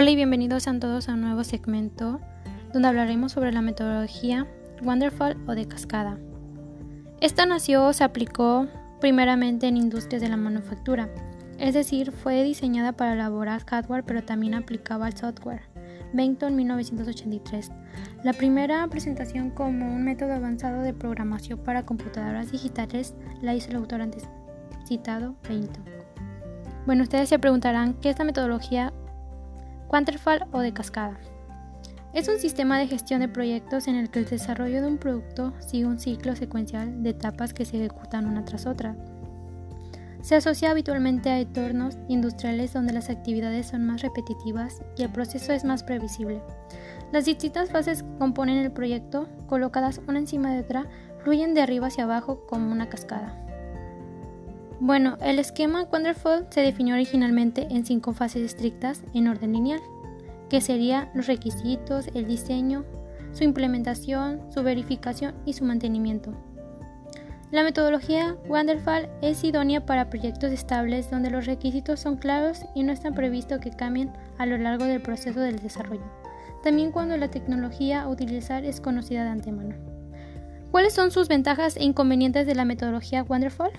Hola 0.00 0.10
y 0.10 0.14
bienvenidos 0.14 0.68
a 0.68 0.78
todos 0.78 1.08
a 1.08 1.14
un 1.14 1.22
nuevo 1.22 1.42
segmento 1.42 2.20
donde 2.72 2.86
hablaremos 2.86 3.32
sobre 3.32 3.50
la 3.50 3.62
metodología 3.62 4.46
Wonderful 4.80 5.36
o 5.48 5.56
de 5.56 5.66
cascada. 5.66 6.20
Esta 7.20 7.46
nació 7.46 7.84
o 7.84 7.92
se 7.92 8.04
aplicó 8.04 8.68
primeramente 9.00 9.66
en 9.66 9.76
industrias 9.76 10.22
de 10.22 10.28
la 10.28 10.36
manufactura, 10.36 11.08
es 11.58 11.74
decir, 11.74 12.12
fue 12.12 12.44
diseñada 12.44 12.92
para 12.92 13.14
elaborar 13.14 13.64
hardware 13.64 14.04
pero 14.04 14.22
también 14.22 14.54
aplicaba 14.54 15.06
al 15.06 15.16
software. 15.16 15.62
Benton 16.12 16.54
1983. 16.54 17.72
La 18.22 18.34
primera 18.34 18.86
presentación 18.86 19.50
como 19.50 19.92
un 19.92 20.04
método 20.04 20.34
avanzado 20.34 20.82
de 20.82 20.94
programación 20.94 21.58
para 21.58 21.84
computadoras 21.84 22.52
digitales 22.52 23.16
la 23.42 23.56
hizo 23.56 23.70
el 23.70 23.76
autor 23.78 24.02
antes 24.02 24.28
citado 24.86 25.34
Benton. 25.48 25.82
Bueno, 26.86 27.02
ustedes 27.02 27.28
se 27.28 27.40
preguntarán 27.40 27.94
qué 27.94 28.10
es 28.10 28.18
la 28.20 28.24
metodología 28.24 28.92
Quanterfall 29.88 30.44
o 30.52 30.60
de 30.60 30.72
cascada. 30.74 31.18
Es 32.12 32.28
un 32.28 32.38
sistema 32.38 32.78
de 32.78 32.86
gestión 32.86 33.20
de 33.20 33.28
proyectos 33.28 33.88
en 33.88 33.94
el 33.94 34.10
que 34.10 34.18
el 34.18 34.26
desarrollo 34.26 34.82
de 34.82 34.86
un 34.86 34.98
producto 34.98 35.54
sigue 35.60 35.86
un 35.86 35.98
ciclo 35.98 36.36
secuencial 36.36 37.02
de 37.02 37.10
etapas 37.10 37.54
que 37.54 37.64
se 37.64 37.78
ejecutan 37.78 38.26
una 38.26 38.44
tras 38.44 38.66
otra. 38.66 38.96
Se 40.20 40.34
asocia 40.34 40.70
habitualmente 40.70 41.30
a 41.30 41.40
entornos 41.40 41.96
industriales 42.08 42.74
donde 42.74 42.92
las 42.92 43.08
actividades 43.08 43.68
son 43.68 43.86
más 43.86 44.02
repetitivas 44.02 44.82
y 44.96 45.04
el 45.04 45.10
proceso 45.10 45.52
es 45.54 45.64
más 45.64 45.82
previsible. 45.82 46.42
Las 47.10 47.24
distintas 47.24 47.70
fases 47.70 48.02
que 48.02 48.18
componen 48.18 48.58
el 48.58 48.72
proyecto, 48.72 49.26
colocadas 49.46 50.02
una 50.06 50.18
encima 50.18 50.52
de 50.52 50.60
otra, 50.60 50.86
fluyen 51.24 51.54
de 51.54 51.62
arriba 51.62 51.86
hacia 51.86 52.04
abajo 52.04 52.44
como 52.46 52.70
una 52.70 52.90
cascada. 52.90 53.47
Bueno, 54.80 55.18
el 55.20 55.40
esquema 55.40 55.82
Wonderful 55.92 56.46
se 56.50 56.60
definió 56.60 56.94
originalmente 56.94 57.66
en 57.68 57.84
cinco 57.84 58.12
fases 58.12 58.42
estrictas 58.42 59.02
en 59.12 59.26
orden 59.26 59.52
lineal, 59.52 59.80
que 60.48 60.60
serían 60.60 61.10
los 61.14 61.26
requisitos, 61.26 62.06
el 62.14 62.28
diseño, 62.28 62.84
su 63.32 63.42
implementación, 63.42 64.40
su 64.52 64.62
verificación 64.62 65.34
y 65.44 65.54
su 65.54 65.64
mantenimiento. 65.64 66.32
La 67.50 67.64
metodología 67.64 68.36
Wonderful 68.46 69.08
es 69.20 69.42
idónea 69.42 69.84
para 69.84 70.10
proyectos 70.10 70.52
estables 70.52 71.10
donde 71.10 71.30
los 71.30 71.46
requisitos 71.46 71.98
son 71.98 72.16
claros 72.16 72.60
y 72.76 72.84
no 72.84 72.92
están 72.92 73.14
previsto 73.14 73.58
que 73.58 73.70
cambien 73.70 74.12
a 74.38 74.46
lo 74.46 74.58
largo 74.58 74.84
del 74.84 75.02
proceso 75.02 75.40
del 75.40 75.58
desarrollo. 75.58 76.04
También 76.62 76.92
cuando 76.92 77.16
la 77.16 77.30
tecnología 77.30 78.02
a 78.02 78.08
utilizar 78.08 78.64
es 78.64 78.80
conocida 78.80 79.24
de 79.24 79.30
antemano. 79.30 79.74
¿Cuáles 80.70 80.92
son 80.92 81.10
sus 81.10 81.26
ventajas 81.26 81.76
e 81.76 81.84
inconvenientes 81.84 82.46
de 82.46 82.54
la 82.54 82.64
metodología 82.64 83.24
Wonderful? 83.24 83.70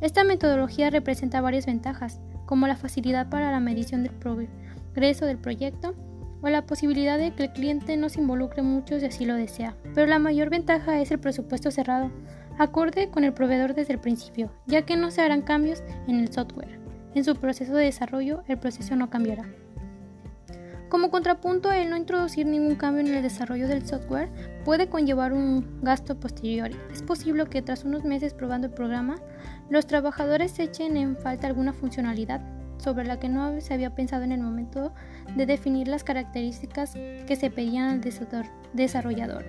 Esta 0.00 0.22
metodología 0.22 0.90
representa 0.90 1.40
varias 1.40 1.66
ventajas, 1.66 2.20
como 2.46 2.66
la 2.66 2.76
facilidad 2.76 3.28
para 3.28 3.50
la 3.50 3.60
medición 3.60 4.04
del 4.04 4.12
progreso 4.12 5.26
del 5.26 5.38
proyecto 5.38 5.94
o 6.40 6.48
la 6.48 6.66
posibilidad 6.66 7.18
de 7.18 7.32
que 7.32 7.44
el 7.44 7.52
cliente 7.52 7.96
no 7.96 8.08
se 8.08 8.20
involucre 8.20 8.62
mucho 8.62 9.00
si 9.00 9.06
así 9.06 9.24
lo 9.24 9.34
desea. 9.34 9.74
Pero 9.94 10.06
la 10.06 10.20
mayor 10.20 10.50
ventaja 10.50 11.00
es 11.00 11.10
el 11.10 11.18
presupuesto 11.18 11.72
cerrado, 11.72 12.12
acorde 12.58 13.10
con 13.10 13.24
el 13.24 13.32
proveedor 13.32 13.74
desde 13.74 13.92
el 13.94 13.98
principio, 13.98 14.52
ya 14.66 14.82
que 14.82 14.96
no 14.96 15.10
se 15.10 15.20
harán 15.20 15.42
cambios 15.42 15.82
en 16.06 16.20
el 16.20 16.32
software. 16.32 16.78
En 17.14 17.24
su 17.24 17.34
proceso 17.34 17.74
de 17.74 17.84
desarrollo, 17.84 18.42
el 18.46 18.58
proceso 18.58 18.94
no 18.94 19.10
cambiará. 19.10 19.48
Como 20.88 21.10
contrapunto, 21.10 21.70
el 21.70 21.90
no 21.90 21.98
introducir 21.98 22.46
ningún 22.46 22.74
cambio 22.74 23.00
en 23.00 23.14
el 23.14 23.22
desarrollo 23.22 23.68
del 23.68 23.86
software 23.86 24.30
puede 24.64 24.88
conllevar 24.88 25.34
un 25.34 25.82
gasto 25.82 26.18
posterior. 26.18 26.70
Es 26.90 27.02
posible 27.02 27.44
que 27.46 27.60
tras 27.60 27.84
unos 27.84 28.04
meses 28.04 28.32
probando 28.32 28.68
el 28.68 28.72
programa, 28.72 29.16
los 29.68 29.86
trabajadores 29.86 30.58
echen 30.58 30.96
en 30.96 31.18
falta 31.18 31.46
alguna 31.46 31.74
funcionalidad 31.74 32.40
sobre 32.78 33.04
la 33.04 33.20
que 33.20 33.28
no 33.28 33.60
se 33.60 33.74
había 33.74 33.94
pensado 33.94 34.24
en 34.24 34.32
el 34.32 34.40
momento 34.40 34.94
de 35.36 35.44
definir 35.44 35.88
las 35.88 36.04
características 36.04 36.94
que 36.94 37.36
se 37.36 37.50
pedían 37.50 37.90
al 37.90 38.00
desarrollador. 38.72 39.44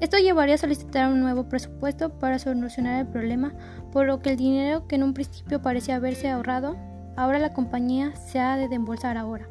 Esto 0.00 0.18
llevaría 0.18 0.54
a 0.54 0.58
solicitar 0.58 1.10
un 1.10 1.20
nuevo 1.20 1.48
presupuesto 1.48 2.10
para 2.18 2.38
solucionar 2.38 3.00
el 3.00 3.08
problema, 3.08 3.54
por 3.92 4.06
lo 4.06 4.20
que 4.20 4.30
el 4.30 4.36
dinero 4.36 4.86
que 4.86 4.94
en 4.94 5.02
un 5.02 5.14
principio 5.14 5.62
parecía 5.62 5.96
haberse 5.96 6.30
ahorrado, 6.30 6.76
ahora 7.16 7.40
la 7.40 7.52
compañía 7.52 8.14
se 8.14 8.38
ha 8.38 8.56
de 8.56 8.72
embolsar 8.72 9.16
ahora. 9.16 9.48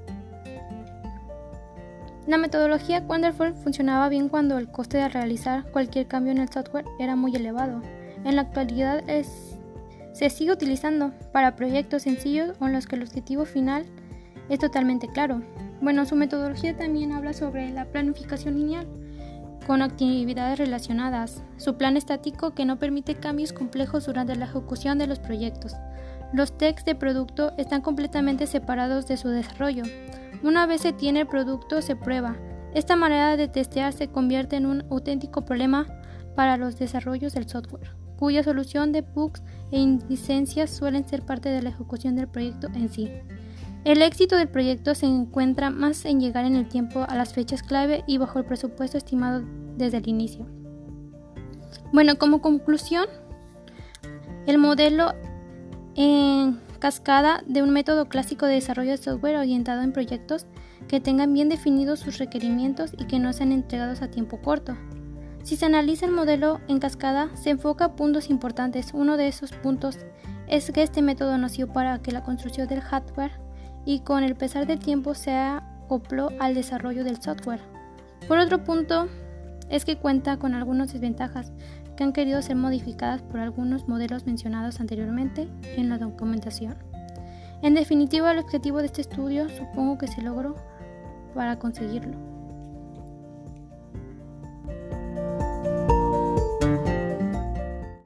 La 2.27 2.37
metodología 2.37 3.03
Wonderful 3.07 3.53
funcionaba 3.55 4.09
bien 4.09 4.29
cuando 4.29 4.57
el 4.57 4.69
coste 4.69 4.97
de 4.97 5.09
realizar 5.09 5.69
cualquier 5.71 6.07
cambio 6.07 6.31
en 6.31 6.39
el 6.39 6.49
software 6.49 6.85
era 6.99 7.15
muy 7.15 7.35
elevado. 7.35 7.81
En 8.23 8.35
la 8.35 8.43
actualidad 8.43 9.03
se 9.07 10.29
sigue 10.29 10.51
utilizando 10.51 11.11
para 11.31 11.55
proyectos 11.55 12.03
sencillos 12.03 12.55
o 12.59 12.67
en 12.67 12.73
los 12.73 12.85
que 12.85 12.97
el 12.97 13.03
objetivo 13.03 13.45
final 13.45 13.85
es 14.49 14.59
totalmente 14.59 15.07
claro. 15.07 15.41
Bueno, 15.81 16.05
su 16.05 16.15
metodología 16.15 16.75
también 16.75 17.13
habla 17.13 17.33
sobre 17.33 17.69
la 17.71 17.85
planificación 17.85 18.55
lineal 18.55 18.87
con 19.65 19.81
actividades 19.81 20.57
relacionadas, 20.57 21.43
su 21.57 21.77
plan 21.77 21.95
estático 21.95 22.55
que 22.55 22.65
no 22.65 22.79
permite 22.79 23.15
cambios 23.15 23.53
complejos 23.53 24.07
durante 24.07 24.35
la 24.35 24.45
ejecución 24.45 24.97
de 24.97 25.05
los 25.07 25.19
proyectos. 25.19 25.75
Los 26.33 26.57
textos 26.57 26.85
de 26.85 26.95
producto 26.95 27.53
están 27.57 27.81
completamente 27.81 28.47
separados 28.47 29.07
de 29.07 29.17
su 29.17 29.29
desarrollo. 29.29 29.83
Una 30.43 30.65
vez 30.65 30.81
se 30.81 30.93
tiene 30.93 31.21
el 31.21 31.27
producto, 31.27 31.81
se 31.81 31.95
prueba. 31.95 32.37
Esta 32.73 32.95
manera 32.95 33.35
de 33.35 33.47
testear 33.47 33.93
se 33.93 34.09
convierte 34.09 34.55
en 34.55 34.65
un 34.65 34.83
auténtico 34.89 35.43
problema 35.43 35.85
para 36.35 36.57
los 36.57 36.77
desarrollos 36.77 37.33
del 37.33 37.49
software, 37.49 37.95
cuya 38.17 38.43
solución 38.43 38.91
de 38.91 39.01
bugs 39.01 39.43
e 39.71 39.79
indicencias 39.79 40.69
suelen 40.69 41.07
ser 41.07 41.23
parte 41.23 41.49
de 41.49 41.61
la 41.61 41.69
ejecución 41.69 42.15
del 42.15 42.27
proyecto 42.27 42.67
en 42.73 42.89
sí. 42.89 43.11
El 43.85 44.01
éxito 44.01 44.35
del 44.35 44.49
proyecto 44.49 44.93
se 44.93 45.05
encuentra 45.05 45.69
más 45.69 46.05
en 46.05 46.19
llegar 46.19 46.45
en 46.45 46.55
el 46.55 46.67
tiempo 46.67 47.05
a 47.07 47.15
las 47.15 47.33
fechas 47.33 47.63
clave 47.63 48.03
y 48.07 48.17
bajo 48.17 48.39
el 48.39 48.45
presupuesto 48.45 48.97
estimado 48.97 49.43
desde 49.77 49.97
el 49.97 50.07
inicio. 50.07 50.45
Bueno, 51.91 52.17
como 52.17 52.41
conclusión, 52.41 53.05
el 54.45 54.57
modelo 54.57 55.13
en 55.95 56.59
cascada 56.79 57.43
de 57.45 57.61
un 57.61 57.69
método 57.71 58.07
clásico 58.07 58.45
de 58.45 58.55
desarrollo 58.55 58.91
de 58.91 58.97
software 58.97 59.37
orientado 59.37 59.81
en 59.81 59.91
proyectos 59.91 60.45
que 60.87 60.99
tengan 60.99 61.33
bien 61.33 61.49
definidos 61.49 61.99
sus 61.99 62.17
requerimientos 62.17 62.91
y 62.97 63.05
que 63.05 63.19
no 63.19 63.33
sean 63.33 63.51
entregados 63.51 64.01
a 64.01 64.09
tiempo 64.09 64.41
corto. 64.41 64.75
Si 65.43 65.55
se 65.55 65.65
analiza 65.65 66.05
el 66.05 66.11
modelo 66.11 66.59
en 66.67 66.79
cascada, 66.79 67.29
se 67.35 67.51
enfoca 67.51 67.85
a 67.85 67.95
puntos 67.95 68.29
importantes. 68.29 68.91
Uno 68.93 69.17
de 69.17 69.27
esos 69.27 69.51
puntos 69.51 69.97
es 70.47 70.71
que 70.71 70.83
este 70.83 71.01
método 71.01 71.37
nació 71.37 71.71
para 71.71 71.99
que 71.99 72.11
la 72.11 72.23
construcción 72.23 72.67
del 72.67 72.81
hardware 72.81 73.31
y 73.85 74.01
con 74.01 74.23
el 74.23 74.35
pesar 74.35 74.67
del 74.67 74.79
tiempo 74.79 75.13
se 75.13 75.31
acopló 75.31 76.29
al 76.39 76.55
desarrollo 76.55 77.03
del 77.03 77.21
software. 77.21 77.61
Por 78.27 78.37
otro 78.37 78.63
punto, 78.63 79.07
es 79.69 79.85
que 79.85 79.97
cuenta 79.97 80.37
con 80.37 80.53
algunas 80.53 80.91
desventajas, 80.91 81.51
que 81.99 82.05
han 82.05 82.13
querido 82.13 82.41
ser 82.41 82.55
modificadas 82.55 83.21
por 83.21 83.41
algunos 83.41 83.89
modelos 83.89 84.25
mencionados 84.25 84.79
anteriormente 84.79 85.49
en 85.75 85.89
la 85.89 85.97
documentación. 85.97 86.75
En 87.61 87.73
definitiva, 87.73 88.31
el 88.31 88.39
objetivo 88.39 88.77
de 88.79 88.85
este 88.85 89.01
estudio 89.01 89.49
supongo 89.49 89.97
que 89.97 90.07
se 90.07 90.21
logró 90.21 90.55
para 91.35 91.59
conseguirlo. 91.59 92.15